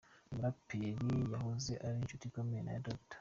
Uyu 0.25 0.33
muraperi 0.35 1.11
yahoze 1.31 1.73
ari 1.85 1.97
inshuti 2.01 2.23
ikomeye 2.25 2.61
ya 2.67 2.83
Dr. 2.85 2.99